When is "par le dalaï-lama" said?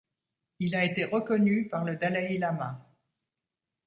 1.69-2.83